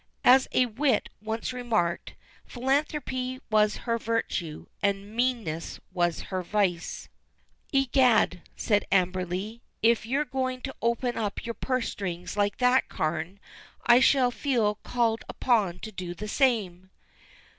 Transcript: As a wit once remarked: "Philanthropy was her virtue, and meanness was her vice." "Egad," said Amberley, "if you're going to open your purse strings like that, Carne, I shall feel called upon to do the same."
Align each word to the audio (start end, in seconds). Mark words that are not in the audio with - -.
As 0.23 0.47
a 0.51 0.65
wit 0.65 1.09
once 1.21 1.53
remarked: 1.53 2.15
"Philanthropy 2.43 3.39
was 3.51 3.77
her 3.85 3.99
virtue, 3.99 4.65
and 4.81 5.15
meanness 5.15 5.79
was 5.93 6.21
her 6.33 6.41
vice." 6.41 7.07
"Egad," 7.71 8.41
said 8.55 8.83
Amberley, 8.91 9.61
"if 9.83 10.03
you're 10.07 10.25
going 10.25 10.61
to 10.61 10.73
open 10.81 11.29
your 11.43 11.53
purse 11.53 11.89
strings 11.89 12.35
like 12.35 12.57
that, 12.57 12.89
Carne, 12.89 13.39
I 13.85 13.99
shall 13.99 14.31
feel 14.31 14.73
called 14.81 15.23
upon 15.29 15.77
to 15.81 15.91
do 15.91 16.15
the 16.15 16.27
same." 16.27 16.89